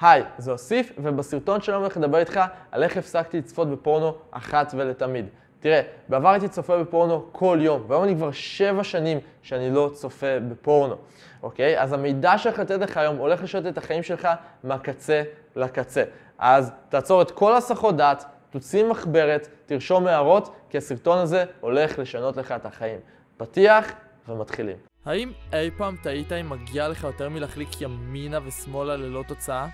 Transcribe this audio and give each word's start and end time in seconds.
היי, 0.00 0.22
זה 0.38 0.52
אוסיף, 0.52 0.92
ובסרטון 0.98 1.60
שלנו 1.60 1.78
הולך 1.78 1.96
לדבר 1.96 2.18
איתך 2.18 2.40
על 2.72 2.82
איך 2.82 2.96
הפסקתי 2.96 3.38
לצפות 3.38 3.70
בפורנו 3.70 4.14
אחת 4.30 4.74
ולתמיד. 4.76 5.26
תראה, 5.60 5.80
בעבר 6.08 6.28
הייתי 6.28 6.48
צופה 6.48 6.78
בפורנו 6.78 7.28
כל 7.32 7.58
יום, 7.60 7.84
והיום 7.88 8.04
אני 8.04 8.14
כבר 8.14 8.30
שבע 8.32 8.84
שנים 8.84 9.18
שאני 9.42 9.70
לא 9.70 9.90
צופה 9.94 10.40
בפורנו, 10.48 10.94
אוקיי? 11.42 11.80
אז 11.80 11.92
המידע 11.92 12.38
שהולך 12.38 12.58
לתת 12.58 12.80
לך 12.80 12.96
היום 12.96 13.16
הולך 13.16 13.42
לשנות 13.42 13.66
את 13.66 13.78
החיים 13.78 14.02
שלך 14.02 14.28
מהקצה 14.64 15.22
לקצה. 15.56 16.04
אז 16.38 16.72
תעצור 16.88 17.22
את 17.22 17.30
כל 17.30 17.56
הסחות 17.56 17.96
דעת, 17.96 18.24
תוציא 18.50 18.84
מחברת, 18.84 19.48
תרשום 19.66 20.06
הערות, 20.06 20.54
כי 20.70 20.78
הסרטון 20.78 21.18
הזה 21.18 21.44
הולך 21.60 21.98
לשנות 21.98 22.36
לך 22.36 22.52
את 22.52 22.66
החיים. 22.66 22.98
פתיח 23.36 23.92
ומתחילים. 24.28 24.76
האם 25.06 25.32
אי 25.52 25.70
פעם 25.70 25.96
טעית 26.02 26.32
אם 26.32 26.50
מגיע 26.50 26.88
לך 26.88 27.04
יותר 27.04 27.28
מלהחליק 27.28 27.80
ימינה 27.80 28.38
ושמאלה 28.46 28.96
ללא 28.96 29.24
תוצאה? 29.28 29.66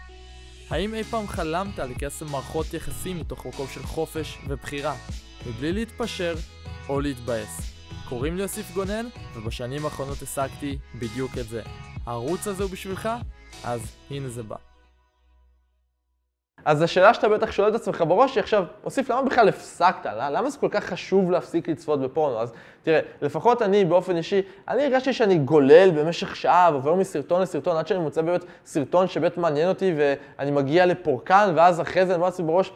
האם 0.73 0.95
אי 0.95 1.05
פעם 1.05 1.29
חלמת 1.29 1.79
על 1.79 1.91
קסם 1.99 2.27
מערכות 2.27 2.75
יחסים 2.75 3.21
מתוך 3.21 3.47
מקום 3.47 3.67
של 3.75 3.83
חופש 3.83 4.39
ובחירה, 4.49 4.95
מבלי 5.47 5.73
להתפשר 5.73 6.35
או 6.89 7.01
להתבאס? 7.01 7.61
קוראים 8.09 8.37
לי 8.37 8.43
יוסיף 8.43 8.71
גונן, 8.75 9.07
ובשנים 9.35 9.85
האחרונות 9.85 10.23
השגתי 10.23 10.79
בדיוק 10.95 11.39
את 11.39 11.49
זה. 11.49 11.63
הערוץ 12.07 12.47
הזה 12.47 12.63
הוא 12.63 12.73
בשבילך? 12.73 13.09
אז 13.65 13.81
הנה 14.11 14.29
זה 14.29 14.43
בא. 14.43 14.72
אז 16.65 16.83
השאלה 16.83 17.15
שאתה 17.15 17.29
בטח 17.29 17.53
שואל 17.53 17.69
את 17.69 17.75
עצמך 17.75 18.05
בראש 18.09 18.35
היא 18.35 18.43
עכשיו, 18.43 18.65
אוסיף, 18.85 19.11
למה 19.11 19.23
בכלל 19.23 19.49
הפסקת? 19.49 20.07
למה 20.17 20.51
זה 20.51 20.59
כל 20.59 20.69
כך 20.71 20.85
חשוב 20.85 21.31
להפסיק 21.31 21.69
לצפות 21.69 22.01
בפורנו? 22.01 22.39
אז 22.39 22.53
תראה, 22.83 23.01
לפחות 23.23 23.63
אני 23.63 23.85
באופן 23.85 24.17
אישי, 24.17 24.43
אני 24.69 24.83
הרגשתי 24.83 25.13
שאני 25.13 25.39
גולל 25.39 25.91
במשך 25.91 26.37
שעה 26.37 26.69
ועובר 26.73 26.95
מסרטון 26.95 27.43
לסרטון 27.43 27.77
עד 27.77 27.87
שאני 27.87 28.01
מוצא 28.01 28.23
באמת 28.23 28.45
סרטון 28.67 29.09
שבאמת 29.09 29.39
מעניין 29.39 29.69
אותי 29.69 29.95
ואני 29.97 30.51
מגיע 30.51 30.87
לפורקן 30.87 31.53
ואז 31.57 31.81
אחרי 31.81 32.07
זה 32.07 32.13
אני 32.13 32.17
אומר 32.17 32.27
לעצמי 32.27 32.47
בראש, 32.47 32.73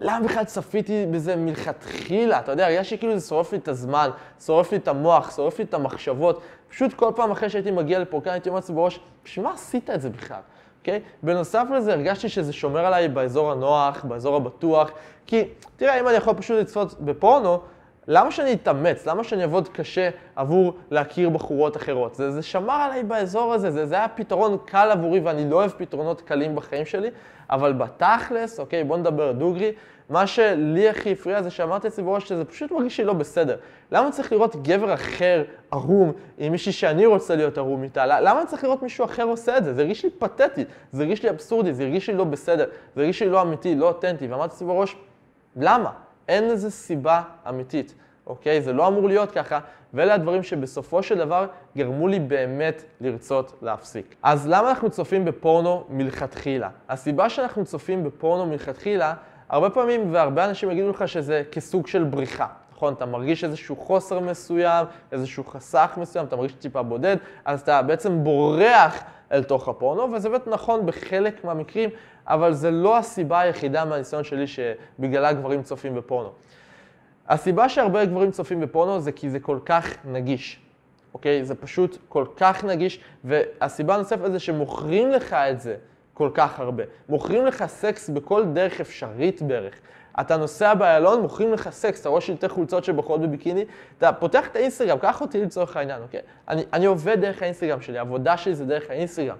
למה 0.00 0.26
בכלל 0.26 0.44
צפיתי 0.44 1.06
בזה 1.10 1.36
מלכתחילה? 1.36 2.38
אתה 2.38 2.52
יודע, 2.52 2.66
הרגשתי 2.66 2.98
כאילו 2.98 3.18
זה 3.18 3.28
שורף 3.28 3.52
לי 3.52 3.58
את 3.58 3.68
הזמן, 3.68 4.10
שורף 4.44 4.72
לי 4.72 4.78
את 4.78 4.88
המוח, 4.88 5.36
שורף 5.36 5.58
לי 5.58 5.64
את 5.64 5.74
המחשבות. 5.74 6.40
פשוט 6.68 6.94
כל 6.94 7.12
פעם 7.16 7.30
אחרי 7.30 7.50
שהייתי 7.50 7.70
מגיע 7.70 7.98
לפורקן 7.98 8.30
הייתי 8.30 8.48
אומר 8.48 8.58
לעצמי 8.58 8.76
בראש, 8.76 9.00
בשביל 9.24 9.44
מה 9.44 9.52
עשית 9.52 9.90
את 9.90 10.00
זה 10.00 10.10
בכלל? 10.10 10.40
אוקיי? 10.80 11.00
בנוסף 11.22 11.64
לזה 11.76 11.92
הרגשתי 11.92 12.28
שזה 12.28 12.52
שומר 12.52 12.86
עליי 12.86 13.08
באזור 13.08 13.52
הנוח, 13.52 14.04
באזור 14.04 14.36
הבטוח, 14.36 14.90
כי 15.26 15.44
תראה, 15.76 16.00
אם 16.00 16.08
אני 16.08 16.16
יכול 16.16 16.34
פשוט 16.34 16.60
לצפות 16.60 17.00
בפורנו, 17.00 17.60
למה 18.08 18.30
שאני 18.30 18.52
אתאמץ? 18.52 19.06
למה 19.06 19.24
שאני 19.24 19.42
אעבוד 19.42 19.68
קשה 19.68 20.10
עבור 20.36 20.74
להכיר 20.90 21.28
בחורות 21.28 21.76
אחרות? 21.76 22.14
זה, 22.14 22.30
זה 22.30 22.42
שמר 22.42 22.74
עליי 22.74 23.02
באזור 23.02 23.52
הזה, 23.52 23.70
זה, 23.70 23.86
זה 23.86 23.94
היה 23.94 24.08
פתרון 24.08 24.58
קל 24.64 24.90
עבורי 24.90 25.20
ואני 25.20 25.50
לא 25.50 25.56
אוהב 25.56 25.70
פתרונות 25.70 26.20
קלים 26.20 26.56
בחיים 26.56 26.86
שלי, 26.86 27.10
אבל 27.50 27.72
בתכלס, 27.72 28.60
אוקיי, 28.60 28.84
בוא 28.84 28.96
נדבר 28.96 29.32
דוגרי, 29.32 29.72
מה 30.10 30.26
שלי 30.26 30.88
הכי 30.88 31.12
הפריע 31.12 31.42
זה 31.42 31.50
שאמרתי 31.50 31.86
לעצמי 31.86 32.04
בראש 32.04 32.28
שזה 32.28 32.44
פשוט 32.44 32.72
מרגיש 32.72 33.00
לי 33.00 33.06
לא 33.06 33.12
בסדר. 33.12 33.56
למה 33.92 34.10
צריך 34.10 34.32
לראות 34.32 34.56
גבר 34.62 34.94
אחר 34.94 35.44
ערום 35.70 36.12
עם 36.38 36.52
מישהי 36.52 36.72
שאני 36.72 37.06
רוצה 37.06 37.36
להיות 37.36 37.58
ערום 37.58 37.82
איתה? 37.82 38.06
למה 38.06 38.46
צריך 38.46 38.64
לראות 38.64 38.82
מישהו 38.82 39.04
אחר 39.04 39.22
עושה 39.22 39.58
את 39.58 39.64
זה? 39.64 39.74
זה 39.74 39.82
הרגיש 39.82 40.04
לי 40.04 40.10
פתטי, 40.10 40.64
זה 40.92 41.02
הרגיש 41.02 41.22
לי 41.22 41.30
אבסורדי, 41.30 41.74
זה 41.74 41.82
הרגיש 41.82 42.10
לי 42.10 42.16
לא 42.16 42.24
בסדר, 42.24 42.66
זה 42.94 43.00
הרגיש 43.00 43.22
לי 43.22 43.28
לא 43.28 43.42
אמיתי, 43.42 43.74
לא 43.74 43.88
אותנטי, 43.88 44.26
ואמרתי 44.26 44.52
לעצמי 44.52 44.68
בראש, 44.68 44.96
למה? 45.56 45.90
אין 46.28 46.48
לזה 46.48 46.70
סיבה 46.70 47.22
אמיתית, 47.48 47.94
אוקיי? 48.26 48.62
זה 48.62 48.72
לא 48.72 48.88
אמור 48.88 49.08
להיות 49.08 49.30
ככה, 49.30 49.60
ואלה 49.94 50.14
הדברים 50.14 50.42
שבסופו 50.42 51.02
של 51.02 51.18
דבר 51.18 51.46
גרמו 51.76 52.08
לי 52.08 52.20
באמת 52.20 52.82
לרצות 53.00 53.58
להפסיק. 53.62 54.14
אז 54.22 54.48
למה 54.48 54.70
אנחנו 54.70 54.90
צופים 54.90 55.24
בפורנו 55.24 55.84
מלכתחילה? 55.88 56.68
הסיבה 56.88 57.28
שאנחנו 57.28 57.64
צופים 57.64 58.04
בפורנו 58.04 58.46
מלכתחילה, 58.46 59.14
הרבה 59.50 59.70
פעמים 59.70 60.14
והרבה 60.14 60.44
אנשים 60.44 60.70
יגידו 60.70 60.90
לך 60.90 61.08
שזה 61.08 61.42
כסוג 61.52 61.86
של 61.86 62.04
בריחה. 62.04 62.46
נכון? 62.72 62.92
אתה 62.92 63.06
מרגיש 63.06 63.44
איזשהו 63.44 63.76
חוסר 63.76 64.20
מסוים, 64.20 64.86
איזשהו 65.12 65.44
חסך 65.44 65.98
מסוים, 66.00 66.26
אתה 66.26 66.36
מרגיש 66.36 66.52
טיפה 66.52 66.82
בודד, 66.82 67.16
אז 67.44 67.60
אתה 67.60 67.82
בעצם 67.82 68.24
בורח 68.24 69.02
אל 69.32 69.42
תוך 69.42 69.68
הפורנו, 69.68 70.12
וזה 70.12 70.28
באמת 70.28 70.46
נכון 70.46 70.86
בחלק 70.86 71.44
מהמקרים, 71.44 71.90
אבל 72.26 72.52
זה 72.52 72.70
לא 72.70 72.98
הסיבה 72.98 73.40
היחידה 73.40 73.84
מהניסיון 73.84 74.24
שלי 74.24 74.46
שבגללה 74.46 75.32
גברים 75.32 75.62
צופים 75.62 75.94
בפורנו. 75.94 76.30
הסיבה 77.28 77.68
שהרבה 77.68 78.04
גברים 78.04 78.30
צופים 78.30 78.60
בפורנו 78.60 79.00
זה 79.00 79.12
כי 79.12 79.30
זה 79.30 79.40
כל 79.40 79.58
כך 79.64 79.96
נגיש, 80.04 80.60
אוקיי? 81.14 81.44
זה 81.44 81.54
פשוט 81.54 81.98
כל 82.08 82.24
כך 82.36 82.64
נגיש, 82.64 83.00
והסיבה 83.24 83.94
הנוספת 83.94 84.32
זה 84.32 84.38
שמוכרים 84.38 85.10
לך 85.10 85.32
את 85.32 85.60
זה 85.60 85.76
כל 86.20 86.30
כך 86.34 86.60
הרבה. 86.60 86.84
מוכרים 87.08 87.46
לך 87.46 87.64
סקס 87.66 88.10
בכל 88.10 88.44
דרך 88.44 88.80
אפשרית 88.80 89.42
בערך. 89.42 89.74
אתה 90.20 90.36
נוסע 90.36 90.74
באיילון, 90.74 91.20
מוכרים 91.20 91.52
לך 91.52 91.70
סקס, 91.70 92.00
אתה 92.00 92.08
רואה 92.08 92.20
שלטי 92.20 92.48
חולצות 92.48 92.84
שבוחרות 92.84 93.20
בביקיני, 93.20 93.64
אתה 93.98 94.12
פותח 94.12 94.46
את 94.46 94.56
האינסטגרם, 94.56 94.98
קח 94.98 95.20
אותי 95.20 95.42
לצורך 95.42 95.76
העניין, 95.76 96.02
אוקיי? 96.02 96.20
אני, 96.48 96.62
אני 96.72 96.86
עובד 96.86 97.20
דרך 97.20 97.42
האינסטגרם 97.42 97.80
שלי, 97.80 97.98
העבודה 97.98 98.36
שלי 98.36 98.54
זה 98.54 98.64
דרך 98.64 98.90
האינסטגרם. 98.90 99.36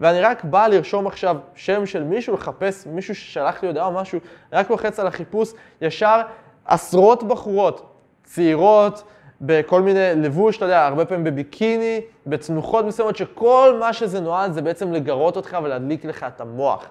ואני 0.00 0.20
רק 0.20 0.44
בא 0.44 0.66
לרשום 0.66 1.06
עכשיו 1.06 1.36
שם 1.54 1.86
של 1.86 2.02
מישהו, 2.02 2.34
לחפש 2.34 2.86
מישהו 2.86 3.14
ששלח 3.14 3.62
לי 3.62 3.68
הודעה 3.68 3.86
או 3.86 3.92
משהו, 3.92 4.18
רק 4.52 4.70
לוחץ 4.70 5.00
על 5.00 5.06
החיפוש, 5.06 5.52
ישר 5.80 6.20
עשרות 6.64 7.22
בחורות, 7.22 7.96
צעירות, 8.24 9.02
בכל 9.40 9.82
מיני 9.82 10.14
לבוש, 10.16 10.56
אתה 10.56 10.64
יודע, 10.64 10.86
הרבה 10.86 11.04
פעמים 11.04 11.24
בביקיני, 11.24 12.00
בתנוחות 12.26 12.84
מסוימות, 12.84 13.16
שכל 13.16 13.76
מה 13.80 13.92
שזה 13.92 14.20
נועד 14.20 14.52
זה 14.52 14.62
בעצם 14.62 14.92
לגרות 14.92 15.36
אותך 15.36 15.58
ולהדליק 15.62 16.04
לך 16.04 16.26
את 16.34 16.40
המוח. 16.40 16.86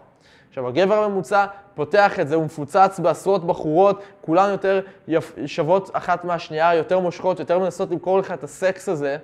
עכשיו, 0.50 0.68
הגבר 0.68 1.04
הממוצע 1.04 1.46
פותח 1.76 2.20
את 2.20 2.28
זה, 2.28 2.36
הוא 2.36 2.44
מפוצץ 2.44 3.00
בעשרות 3.00 3.48
בחורות, 3.48 4.04
כולן 4.22 4.50
יותר 4.50 4.82
שוות 5.46 5.90
אחת 5.94 6.26
מהשנייה, 6.26 6.76
יותר 6.76 7.00
מושכות, 7.00 7.40
יותר 7.40 7.60
מנסות 7.60 7.92
למכור 7.92 8.20
לך 8.20 8.32
את 8.32 8.44
הסקס 8.44 8.90
הזה. 8.90 9.18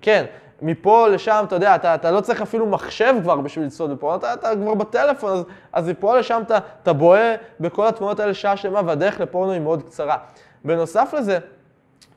כן, 0.00 0.24
מפה 0.62 1.08
לשם, 1.08 1.44
אתה 1.46 1.56
יודע, 1.56 1.74
אתה, 1.74 1.94
אתה 1.94 2.10
לא 2.10 2.20
צריך 2.20 2.42
אפילו 2.42 2.66
מחשב 2.66 3.14
כבר 3.22 3.36
בשביל 3.36 3.66
לצעוד 3.66 3.90
בפורנו, 3.90 4.16
אתה, 4.16 4.34
אתה 4.34 4.50
כבר 4.62 4.74
בטלפון, 4.74 5.32
אז, 5.32 5.44
אז 5.72 5.88
מפה 5.88 6.18
לשם 6.18 6.42
אתה, 6.46 6.58
אתה 6.82 6.92
בוהה 6.92 7.34
בכל 7.60 7.86
התמונות 7.86 8.20
האלה 8.20 8.34
שעה 8.34 8.56
שלמה, 8.56 8.80
והדרך 8.86 9.20
לפורנו 9.20 9.52
היא 9.52 9.60
מאוד 9.60 9.82
קצרה. 9.82 10.16
בנוסף 10.64 11.14
לזה, 11.18 11.38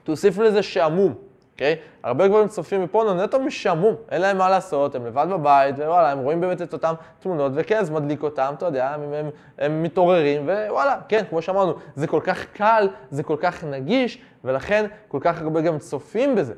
תוסיף 0.04 0.38
לזה 0.38 0.64
שעמום, 0.64 1.14
אוקיי? 1.54 1.76
הרבה 2.04 2.28
גברים 2.28 2.48
צופים 2.48 2.84
בפורנו 2.84 3.24
נטו 3.24 3.40
משעמום, 3.40 3.96
אין 4.12 4.22
להם 4.22 4.38
מה 4.38 4.50
לעשות, 4.50 4.96
הם 4.96 5.06
לבד 5.06 5.28
בבית, 5.30 5.76
ווואלה, 5.80 6.12
הם 6.12 6.20
רואים 6.20 6.42
באמת 6.42 6.62
את 6.62 6.74
אותן 6.74 6.94
תמונות, 7.20 7.52
וכן, 7.56 7.84
זה 7.84 7.92
מדליק 7.92 8.24
אותם, 8.24 8.54
אתה 8.58 8.66
יודע, 8.66 8.90
הם, 8.90 9.14
הם, 9.14 9.30
הם 9.58 9.84
מתעוררים, 9.84 10.50
ווואלה, 10.50 10.98
כן, 11.08 11.24
כמו 11.30 11.42
שאמרנו, 11.42 11.74
זה 11.96 12.08
כל 12.08 12.20
כך 12.24 12.46
קל, 12.54 12.88
זה 13.10 13.24
כל 13.24 13.38
כך 13.40 13.64
נגיש, 13.64 14.22
ולכן 14.44 14.86
כל 15.08 15.18
כך 15.22 15.42
הרבה 15.42 15.62
גם 15.62 15.80
צופים 15.80 16.36
בזה. 16.36 16.54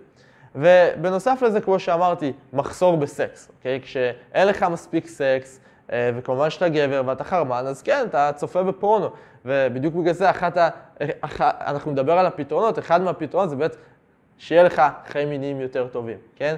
ובנוסף 0.55 1.41
לזה, 1.41 1.61
כמו 1.61 1.79
שאמרתי, 1.79 2.33
מחסור 2.53 2.97
בסקס, 2.97 3.51
אוקיי? 3.57 3.79
כשאין 3.81 4.47
לך 4.47 4.63
מספיק 4.63 5.07
סקס, 5.07 5.59
וכמובן 5.89 6.49
שאתה 6.49 6.69
גבר 6.69 7.01
ואתה 7.05 7.23
חרמן, 7.23 7.63
אז 7.67 7.81
כן, 7.81 8.05
אתה 8.09 8.31
צופה 8.35 8.63
בפורנו. 8.63 9.09
ובדיוק 9.45 9.95
בגלל 9.95 10.13
זה 10.13 10.29
אחת 10.29 10.57
ה... 10.57 10.69
אח... 11.21 11.41
אנחנו 11.41 11.91
נדבר 11.91 12.17
על 12.17 12.25
הפתרונות, 12.25 12.79
אחד 12.79 13.01
מהפתרונות 13.01 13.49
זה 13.49 13.55
באמת 13.55 13.75
שיהיה 14.37 14.63
לך 14.63 14.81
חיים 15.07 15.29
מיניים 15.29 15.61
יותר 15.61 15.87
טובים, 15.87 16.17
כן? 16.35 16.55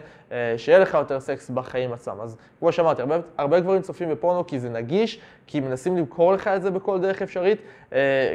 שיהיה 0.58 0.80
לך 0.80 0.94
יותר 0.94 1.20
סקס 1.20 1.50
בחיים 1.50 1.94
עצמם. 1.94 2.22
אז 2.22 2.38
כמו 2.60 2.72
שאמרתי, 2.72 3.02
הרבה, 3.02 3.16
הרבה 3.38 3.60
גברים 3.60 3.82
צופים 3.82 4.10
בפורנו 4.10 4.48
כי 4.48 4.60
זה 4.60 4.70
נגיש, 4.70 5.20
כי 5.48 5.60
מנסים 5.60 5.98
למכור 5.98 6.34
לך 6.34 6.48
את 6.48 6.62
זה 6.62 6.72
בכל 6.72 7.00
דרך 7.00 7.22
אפשרית, 7.22 7.62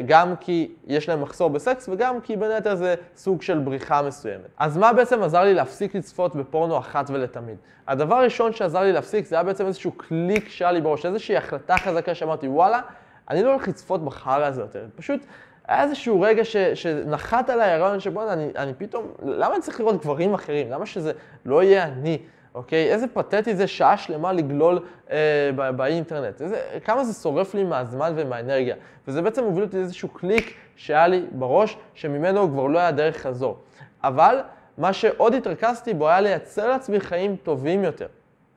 גם 0.07 0.37
כי 0.41 0.75
יש 0.87 1.09
להם 1.09 1.23
מחסור 1.23 1.51
בסקס 1.51 1.89
וגם 1.89 2.21
כי 2.21 2.37
בין 2.37 2.51
היתר 2.51 2.75
זה 2.75 2.95
סוג 3.17 3.43
של 3.43 3.59
בריחה 3.59 4.03
מסוימת. 4.03 4.47
אז 4.59 4.77
מה 4.77 4.93
בעצם 4.93 5.23
עזר 5.23 5.43
לי 5.43 5.55
להפסיק 5.55 5.95
לצפות 5.95 6.37
בפורנו 6.37 6.79
אחת 6.79 7.11
ולתמיד? 7.11 7.57
הדבר 7.89 8.15
הראשון 8.15 8.53
שעזר 8.53 8.81
לי 8.81 8.93
להפסיק 8.93 9.27
זה 9.27 9.37
היה 9.37 9.43
בעצם 9.45 9.67
איזשהו 9.67 9.93
קליק 9.93 10.49
שהיה 10.49 10.73
לי 10.73 10.81
בראש, 10.81 11.07
איזושהי 11.07 11.37
החלטה 11.37 11.77
חזקה 11.77 12.15
שאמרתי, 12.15 12.49
וואלה, 12.49 12.81
אני 13.31 13.43
לא 13.43 13.51
הולך 13.51 13.69
לצפות 13.69 14.05
בחרא 14.05 14.47
הזה 14.47 14.61
יותר. 14.61 14.87
פשוט 14.97 15.21
היה 15.73 15.83
איזשהו 15.83 16.21
רגע 16.21 16.45
ש, 16.45 16.57
שנחת 16.57 17.51
עליי 17.51 17.71
הרעיון 17.71 18.01
שבואנה, 18.01 18.33
אני, 18.33 18.49
אני 18.57 18.75
פתאום, 18.75 19.07
למה 19.23 19.55
אני 19.55 19.63
צריך 19.63 19.81
לראות 19.81 20.01
גברים 20.01 20.35
אחרים? 20.35 20.71
למה 20.71 20.87
שזה 20.87 21.13
לא 21.45 21.63
יהיה 21.63 21.85
אני? 21.85 22.19
אוקיי? 22.55 22.93
איזה 22.93 23.07
פתטי 23.07 23.55
זה 23.55 23.67
שעה 23.67 23.97
שלמה 23.97 24.33
לגלול 24.33 24.79
אה, 25.11 25.51
בא, 25.57 25.71
באינטרנט. 25.71 26.43
איזה, 26.43 26.63
כמה 26.85 27.05
זה 27.05 27.23
שורף 27.23 27.55
לי 27.55 27.65
מהזמן 27.65 28.13
ומהאנרגיה. 28.17 28.77
וזה 29.09 29.23
בעצם 29.23 29.45
הוביל 29.45 29.65
אותי 29.65 29.77
לאיזשהו 29.77 30.09
קליק 30.09 30.55
שהיה 30.77 31.07
לי 31.07 31.27
בראש, 31.33 31.77
שממנו 31.95 32.49
כבר 32.49 32.67
לא 32.67 32.79
היה 32.79 32.91
דרך 32.91 33.17
חזור. 33.17 33.59
אבל 34.05 34.41
מה 34.79 34.93
שעוד 34.93 35.35
התרכזתי 35.35 35.95
בו 35.95 36.09
היה 36.09 36.21
לייצר 36.21 36.69
לעצמי 36.69 37.01
חיים 37.01 37.37
טובים 37.37 37.85
יותר. 37.85 38.07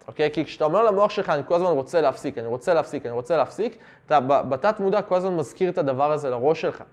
אוקיי? 0.08 0.32
כי 0.32 0.46
כשאתה 0.46 0.66
אומר 0.66 0.84
למוח 0.84 1.12
שלך, 1.12 1.30
אני 1.30 1.42
כל 1.46 1.56
הזמן 1.56 1.72
רוצה 1.72 2.02
להפסיק, 2.02 2.38
אני 2.38 2.48
רוצה 2.48 2.74
להפסיק, 2.74 3.06
אני 3.06 3.14
רוצה 3.14 3.38
להפסיק, 3.38 3.78
אתה 4.06 4.20
בתת 4.20 4.80
מודע 4.80 5.02
כל 5.02 5.16
הזמן 5.16 5.36
מזכיר 5.36 5.70
את 5.70 5.78
הדבר 5.78 6.12
הזה 6.12 6.30
לראש 6.30 6.62
שלך. 6.62 6.84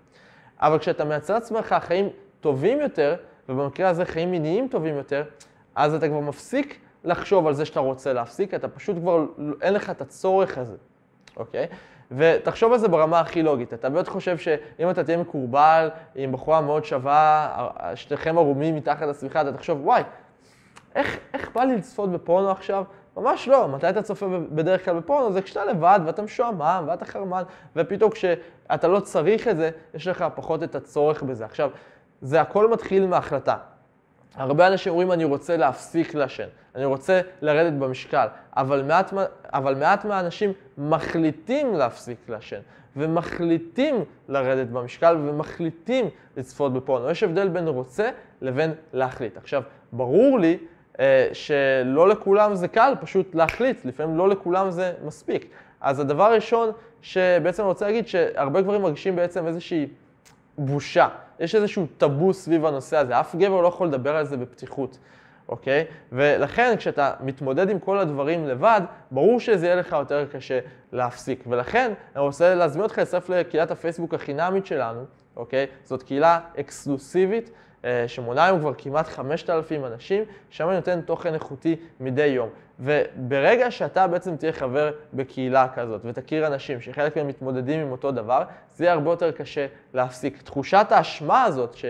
אבל 0.63 0.79
כשאתה 0.79 1.05
מייצר 1.05 1.35
לעצמך 1.35 1.77
חיים 1.81 2.09
טובים 2.41 2.81
יותר, 2.81 3.15
ובמקרה 3.49 3.89
הזה 3.89 4.05
חיים 4.05 4.31
מיניים 4.31 4.69
טובים 4.69 4.97
יותר, 4.97 5.25
אז 5.75 5.95
אתה 5.95 6.09
כבר 6.09 6.21
מפסיק 6.21 6.81
לחשוב 7.05 7.47
על 7.47 7.55
זה 7.55 7.65
שאתה 7.65 7.81
רוצה 7.81 8.13
להפסיק, 8.13 8.55
אתה 8.55 8.69
פשוט 8.69 8.97
כבר, 8.97 9.25
אין 9.63 9.75
לך 9.75 9.91
את 9.91 10.01
הצורך 10.01 10.59
הזה, 10.59 10.77
אוקיי? 11.37 11.67
ותחשוב 12.11 12.73
על 12.73 12.79
זה 12.79 12.89
ברמה 12.89 13.21
הכי 13.21 13.43
לוגית. 13.43 13.75
אתה 13.75 13.89
באמת 13.89 14.09
חושב 14.09 14.39
שאם 14.39 14.91
אתה 14.91 15.05
תהיה 15.05 15.17
מקורבל 15.17 15.91
עם 16.15 16.33
בחורה 16.33 16.61
מאוד 16.61 16.85
שווה, 16.85 17.69
שתיכם 17.95 18.39
ערומים 18.39 18.77
מתחת 18.77 19.07
לשמיכה, 19.09 19.41
אתה 19.41 19.53
תחשוב, 19.53 19.87
וואי, 19.87 20.03
איך, 20.95 21.19
איך 21.35 21.51
בא 21.55 21.65
לי 21.65 21.77
לצפות 21.77 22.13
בפורנו 22.13 22.51
עכשיו? 22.51 22.85
ממש 23.17 23.49
לא. 23.49 23.69
מתי 23.69 23.89
אתה 23.89 24.03
צופה 24.03 24.27
בדרך 24.51 24.85
כלל 24.85 24.97
בפורנו? 24.97 25.33
זה 25.33 25.43
כשאתה 25.43 25.65
לבד 25.65 26.01
ואתה 26.07 26.23
משועמם 26.23 26.85
ואתה 26.87 27.05
חרמן, 27.05 27.43
ופתאום 27.77 28.11
כשאתה 28.11 28.89
לא 28.89 29.01
צריך 29.01 29.49
את 29.49 29.57
זה, 29.57 29.71
יש 29.95 30.07
לך 30.07 30.25
פחות 30.35 30.63
את 30.63 30.75
הצורך 30.75 31.23
בזה. 31.23 31.45
עכשיו, 31.45 31.71
זה 32.23 32.41
הכל 32.41 32.71
מתחיל 32.71 33.07
מההחלטה. 33.07 33.57
הרבה 34.35 34.67
אנשים 34.67 34.93
אומרים, 34.93 35.13
אני 35.13 35.25
רוצה 35.25 35.57
להפסיק 35.57 36.15
לעשן, 36.15 36.49
אני 36.75 36.85
רוצה 36.85 37.21
לרדת 37.43 37.73
במשקל, 37.73 38.27
אבל 38.57 38.83
מעט, 38.83 39.13
אבל 39.45 39.75
מעט 39.75 40.05
מהאנשים 40.05 40.53
מחליטים 40.79 41.75
להפסיק 41.75 42.19
לעשן, 42.29 42.61
ומחליטים 42.97 44.05
לרדת 44.29 44.69
במשקל, 44.69 45.17
ומחליטים 45.21 46.07
לצפות 46.37 46.73
בפורנו. 46.73 47.11
יש 47.11 47.23
הבדל 47.23 47.49
בין 47.49 47.69
רוצה 47.69 48.11
לבין 48.41 48.73
להחליט. 48.93 49.37
עכשיו, 49.37 49.63
ברור 49.93 50.39
לי 50.39 50.59
שלא 51.33 52.09
לכולם 52.09 52.55
זה 52.55 52.69
קל 52.69 52.95
פשוט 53.01 53.35
להחליט, 53.35 53.85
לפעמים 53.85 54.19
לא 54.19 54.29
לכולם 54.29 54.71
זה 54.71 54.93
מספיק. 55.05 55.51
אז 55.81 56.01
הדבר 56.01 56.25
הראשון 56.25 56.71
שבעצם 57.03 57.63
אני 57.63 57.69
רוצה 57.69 57.87
להגיד, 57.87 58.09
שהרבה 58.09 58.61
גברים 58.61 58.83
מרגישים 58.83 59.17
בעצם 59.17 59.47
איזושהי 59.47 59.87
בושה. 60.59 61.09
יש 61.41 61.55
איזשהו 61.55 61.87
טאבו 61.99 62.33
סביב 62.33 62.67
הנושא 62.67 62.97
הזה, 62.97 63.21
אף 63.21 63.35
גבר 63.35 63.61
לא 63.61 63.69
יכול 63.69 63.87
לדבר 63.87 64.17
על 64.17 64.25
זה 64.25 64.37
בפתיחות, 64.37 64.99
אוקיי? 65.49 65.85
ולכן 66.13 66.75
כשאתה 66.77 67.13
מתמודד 67.21 67.71
עם 67.71 67.79
כל 67.79 67.99
הדברים 67.99 68.49
לבד, 68.49 68.81
ברור 69.11 69.41
שזה 69.41 69.67
יהיה 69.67 69.77
לך 69.77 69.93
יותר 69.93 70.27
קשה 70.33 70.59
להפסיק. 70.93 71.45
ולכן 71.47 71.93
אני 72.17 72.23
רוצה 72.23 72.55
להזמין 72.55 72.83
אותך 72.83 72.99
להצטרף 72.99 73.29
לקהילת 73.29 73.71
הפייסבוק 73.71 74.15
החינמית 74.15 74.67
שלנו, 74.67 75.05
אוקיי? 75.37 75.67
זאת 75.85 76.03
קהילה 76.03 76.41
אקסקלוסיבית. 76.61 77.51
אה, 77.85 78.05
שמונה 78.07 78.45
היום 78.45 78.61
כבר 78.61 78.73
כמעט 78.79 79.09
5,000 79.09 79.85
אנשים, 79.85 80.25
שם 80.51 80.69
אני 80.69 80.77
נותן 80.77 81.01
תוכן 81.01 81.35
איכותי 81.35 81.77
מדי 82.01 82.27
יום. 82.27 82.49
וברגע 82.81 83.71
שאתה 83.71 84.07
בעצם 84.07 84.37
תהיה 84.37 84.53
חבר 84.53 84.91
בקהילה 85.13 85.69
כזאת 85.75 86.01
ותכיר 86.05 86.47
אנשים 86.47 86.81
שחלק 86.81 87.17
מהם 87.17 87.29
מתמודדים 87.29 87.81
עם 87.81 87.93
אותו 87.93 88.13
דבר, 88.13 88.43
זה 88.75 88.85
יהיה 88.85 88.93
הרבה 88.93 89.11
יותר 89.11 89.31
קשה 89.31 89.67
להפסיק. 89.95 90.43
תחושת 90.43 90.87
האשמה 90.91 91.45
הזאת 91.45 91.75
ש, 91.75 91.85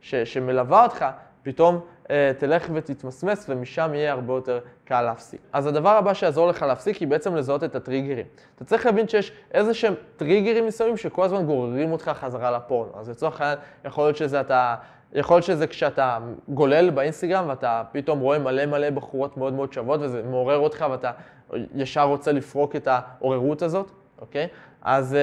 ש, 0.00 0.14
שמלווה 0.14 0.82
אותך, 0.82 1.04
פתאום 1.42 1.80
אה, 2.10 2.32
תלך 2.38 2.66
ותתמסמס 2.74 3.46
ומשם 3.48 3.90
יהיה 3.94 4.12
הרבה 4.12 4.34
יותר 4.34 4.58
קל 4.84 5.02
להפסיק. 5.02 5.40
אז 5.52 5.66
הדבר 5.66 5.90
הבא 5.90 6.14
שיעזור 6.14 6.48
לך 6.48 6.62
להפסיק 6.62 6.96
היא 6.96 7.08
בעצם 7.08 7.34
לזהות 7.36 7.64
את 7.64 7.76
הטריגרים. 7.76 8.26
אתה 8.56 8.64
צריך 8.64 8.86
להבין 8.86 9.08
שיש 9.08 9.32
איזה 9.52 9.74
שהם 9.74 9.94
טריגרים 10.16 10.66
מסוימים 10.66 10.96
שכל 10.96 11.24
הזמן 11.24 11.46
גוררים 11.46 11.92
אותך 11.92 12.08
חזרה 12.14 12.50
לפורנו. 12.50 12.92
אז 13.00 13.10
לצורך 13.10 13.40
העניין, 13.40 13.58
יכול 13.84 14.04
להיות 14.04 14.16
שזה 14.16 14.40
אתה... 14.40 14.74
יכול 15.14 15.36
להיות 15.36 15.44
שזה 15.44 15.66
כשאתה 15.66 16.18
גולל 16.48 16.90
באינסטגרם 16.90 17.48
ואתה 17.48 17.82
פתאום 17.92 18.20
רואה 18.20 18.38
מלא 18.38 18.66
מלא 18.66 18.90
בחורות 18.90 19.36
מאוד 19.36 19.52
מאוד 19.52 19.72
שוות 19.72 20.00
וזה 20.02 20.22
מעורר 20.22 20.58
אותך 20.58 20.86
ואתה 20.90 21.10
ישר 21.74 22.02
רוצה 22.02 22.32
לפרוק 22.32 22.76
את 22.76 22.88
העוררות 22.90 23.62
הזאת, 23.62 23.90
אוקיי? 24.20 24.48
אז 24.82 25.16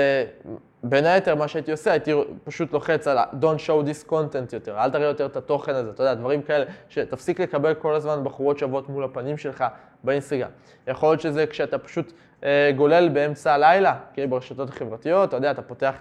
uh, 0.45 0.47
בין 0.83 1.05
היתר 1.05 1.35
מה 1.35 1.47
שהייתי 1.47 1.71
עושה, 1.71 1.91
הייתי 1.91 2.13
פשוט 2.43 2.73
לוחץ 2.73 3.07
על 3.07 3.17
Don't 3.17 3.59
show 3.67 3.87
this 3.87 4.09
content 4.09 4.53
יותר, 4.53 4.77
אל 4.77 4.91
תראה 4.91 5.05
יותר 5.05 5.25
את 5.25 5.37
התוכן 5.37 5.75
הזה, 5.75 5.89
אתה 5.89 6.03
יודע, 6.03 6.13
דברים 6.13 6.41
כאלה, 6.41 6.65
שתפסיק 6.89 7.39
לקבל 7.39 7.73
כל 7.73 7.95
הזמן 7.95 8.23
בחורות 8.23 8.57
שוות 8.57 8.89
מול 8.89 9.03
הפנים 9.03 9.37
שלך 9.37 9.63
באינסטגרם. 10.03 10.49
יכול 10.87 11.09
להיות 11.09 11.21
שזה 11.21 11.45
כשאתה 11.45 11.77
פשוט 11.77 12.13
uh, 12.41 12.43
גולל 12.75 13.09
באמצע 13.09 13.53
הלילה, 13.53 13.95
אוקיי? 14.09 14.27
ברשתות 14.27 14.69
החברתיות, 14.69 15.29
אתה 15.29 15.37
יודע, 15.37 15.51
אתה 15.51 15.61
פותח 15.61 15.95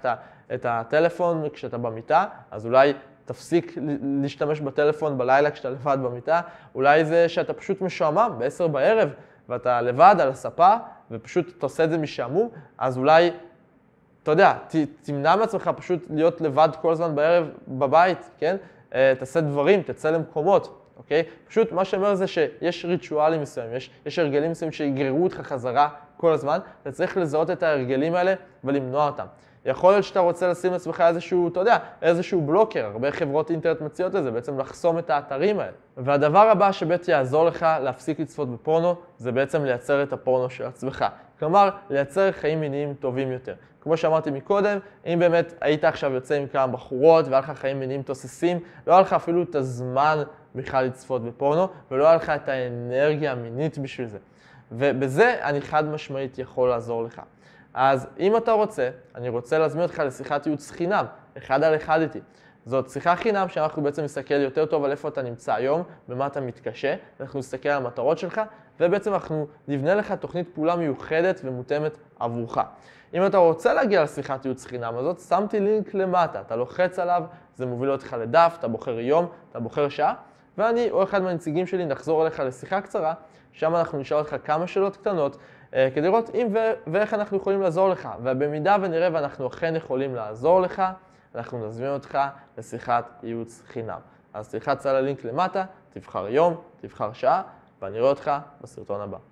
את 0.54 0.66
הטלפון 0.68 1.48
כשאתה 1.52 1.78
במיטה, 1.78 2.24
אז 2.50 2.66
אולי 2.66 2.92
תפסיק 3.24 3.78
להשתמש 4.22 4.60
בטלפון 4.60 5.18
בלילה 5.18 5.50
כשאתה 5.50 5.70
לבד 5.70 5.98
במיטה, 6.02 6.40
אולי 6.74 7.04
זה 7.04 7.28
שאתה 7.28 7.52
פשוט 7.52 7.80
משועמם 7.80 8.32
ב-10 8.38 8.68
בערב 8.68 9.08
ואתה 9.48 9.80
לבד 9.80 10.14
על 10.18 10.28
הספה 10.28 10.74
ופשוט 11.10 11.54
אתה 11.58 11.66
עושה 11.66 11.84
את 11.84 11.90
זה 11.90 11.98
משעמום, 11.98 12.48
אז 12.78 12.98
אולי, 12.98 13.30
אתה 14.22 14.30
יודע, 14.30 14.52
ת, 14.68 14.76
תמנע 15.02 15.36
מעצמך 15.36 15.70
פשוט 15.76 16.06
להיות 16.10 16.40
לבד 16.40 16.68
כל 16.82 16.92
הזמן 16.92 17.14
בערב 17.14 17.48
בבית, 17.68 18.30
כן? 18.38 18.56
אה, 18.94 19.12
תעשה 19.18 19.40
דברים, 19.40 19.82
תצא 19.82 20.10
למקומות, 20.10 20.80
אוקיי? 20.96 21.22
פשוט 21.48 21.72
מה 21.72 21.84
שאומר 21.84 22.14
זה 22.14 22.26
שיש 22.26 22.84
ריטואלים 22.84 23.42
מסוימים, 23.42 23.76
יש, 23.76 23.90
יש 24.06 24.18
הרגלים 24.18 24.50
מסוימים 24.50 24.72
שיגררו 24.72 25.24
אותך 25.24 25.36
חזרה 25.36 25.88
כל 26.16 26.32
הזמן, 26.32 26.58
אתה 26.82 26.92
צריך 26.92 27.16
לזהות 27.16 27.50
את 27.50 27.62
ההרגלים 27.62 28.14
האלה 28.14 28.34
ולמנוע 28.64 29.06
אותם. 29.06 29.26
יכול 29.64 29.92
להיות 29.92 30.04
שאתה 30.04 30.20
רוצה 30.20 30.48
לשים 30.48 30.72
לעצמך 30.72 31.04
איזשהו, 31.06 31.48
אתה 31.48 31.60
יודע, 31.60 31.76
איזשהו 32.02 32.40
בלוקר, 32.40 32.86
הרבה 32.86 33.10
חברות 33.10 33.50
אינטרנט 33.50 33.80
מציעות 33.80 34.16
את 34.16 34.22
זה, 34.22 34.30
בעצם 34.30 34.58
לחסום 34.58 34.98
את 34.98 35.10
האתרים 35.10 35.60
האלה. 35.60 35.72
והדבר 35.96 36.48
הבא 36.50 36.72
שבאמת 36.72 37.08
יעזור 37.08 37.44
לך 37.44 37.66
להפסיק 37.82 38.20
לצפות 38.20 38.50
בפורנו, 38.50 38.94
זה 39.18 39.32
בעצם 39.32 39.64
לייצר 39.64 40.02
את 40.02 40.12
הפורנו 40.12 40.50
של 40.50 40.64
עצמך. 40.64 41.04
כלומר, 41.38 41.70
לייצר 41.90 42.32
חיים 42.32 42.60
מיניים 42.60 42.94
טובים 42.94 43.32
יותר. 43.32 43.54
כמו 43.80 43.96
שאמרתי 43.96 44.30
מקודם, 44.30 44.78
אם 45.06 45.18
באמת 45.18 45.54
היית 45.60 45.84
עכשיו 45.84 46.12
יוצא 46.12 46.34
עם 46.34 46.46
כמה 46.46 46.66
בחורות 46.66 47.28
והיה 47.28 47.38
לך 47.38 47.50
חיים 47.50 47.80
מיניים 47.80 48.02
תוססים, 48.02 48.58
לא 48.86 48.92
היה 48.92 49.00
לך 49.00 49.12
אפילו 49.12 49.42
את 49.42 49.54
הזמן 49.54 50.22
בכלל 50.54 50.84
לצפות 50.84 51.24
בפורנו, 51.24 51.68
ולא 51.90 52.06
היה 52.06 52.16
לך 52.16 52.30
את 52.30 52.48
האנרגיה 52.48 53.32
המינית 53.32 53.78
בשביל 53.78 54.06
זה. 54.06 54.18
ובזה 54.72 55.36
אני 55.42 55.60
חד 55.60 55.84
משמעית 55.84 56.38
יכול 56.38 56.68
לעזור 56.68 57.02
לך. 57.02 57.22
אז 57.74 58.06
אם 58.18 58.36
אתה 58.36 58.52
רוצה, 58.52 58.90
אני 59.14 59.28
רוצה 59.28 59.58
להזמין 59.58 59.82
אותך 59.82 59.98
לשיחת 59.98 60.46
ייעוץ 60.46 60.70
חינם, 60.70 61.04
אחד 61.38 61.62
על 61.62 61.76
אחד 61.76 62.00
איתי. 62.00 62.20
זאת 62.66 62.90
שיחה 62.90 63.16
חינם 63.16 63.48
שאנחנו 63.48 63.82
בעצם 63.82 64.02
נסתכל 64.02 64.34
יותר 64.34 64.66
טוב 64.66 64.84
על 64.84 64.90
איפה 64.90 65.08
אתה 65.08 65.22
נמצא 65.22 65.54
היום, 65.54 65.82
במה 66.08 66.26
אתה 66.26 66.40
מתקשה, 66.40 66.94
אנחנו 67.20 67.38
נסתכל 67.38 67.68
על 67.68 67.76
המטרות 67.76 68.18
שלך, 68.18 68.40
ובעצם 68.80 69.14
אנחנו 69.14 69.46
נבנה 69.68 69.94
לך 69.94 70.12
תוכנית 70.12 70.48
פעולה 70.54 70.76
מיוחדת 70.76 71.40
ומותאמת 71.44 71.98
עבורך. 72.18 72.58
אם 73.14 73.26
אתה 73.26 73.38
רוצה 73.38 73.74
להגיע 73.74 74.02
לשיחת 74.02 74.44
ייעוץ 74.44 74.66
חינם 74.66 74.96
הזאת, 74.96 75.20
שמתי 75.20 75.60
לינק 75.60 75.94
למטה, 75.94 76.40
אתה 76.40 76.56
לוחץ 76.56 76.98
עליו, 76.98 77.22
זה 77.56 77.66
מוביל 77.66 77.90
אותך 77.90 78.16
לדף, 78.20 78.56
אתה 78.58 78.68
בוחר 78.68 79.00
יום, 79.00 79.26
אתה 79.50 79.60
בוחר 79.60 79.88
שעה, 79.88 80.14
ואני 80.58 80.90
או 80.90 81.02
אחד 81.02 81.22
מהנציגים 81.22 81.66
שלי 81.66 81.86
נחזור 81.86 82.22
אליך 82.22 82.40
לשיחה 82.40 82.80
קצרה, 82.80 83.14
שם 83.52 83.76
אנחנו 83.76 83.98
נשאל 83.98 84.18
אותך 84.18 84.36
כמה 84.44 84.66
שאלות 84.66 84.96
קטנות, 84.96 85.36
כדי 85.72 86.00
לראות 86.00 86.30
אם 86.34 86.48
ו- 86.54 86.90
ואיך 86.92 87.14
אנחנו 87.14 87.36
יכולים 87.36 87.60
לעזור 87.60 87.88
לך. 87.88 88.08
ובמידה 88.22 88.76
ונראה 88.82 89.08
ואנחנו 89.12 89.46
אכן 89.46 89.76
יכולים 89.76 90.14
לעזור 90.14 90.60
לך, 90.60 90.82
אנחנו 91.34 91.66
נזמין 91.66 91.90
אותך 91.90 92.18
לשיחת 92.58 93.20
ייעוץ 93.22 93.62
חינם. 93.66 94.00
אז 94.34 94.48
תלחץ 94.48 94.86
על 94.86 94.96
הלינק 94.96 95.24
למטה, 95.24 95.64
תבחר 95.90 96.28
יום, 96.28 96.60
תבחר 96.80 97.12
שעה, 97.12 97.42
ואני 97.82 98.00
רואה 98.00 98.10
אותך 98.10 98.30
בסרטון 98.60 99.00
הבא. 99.00 99.30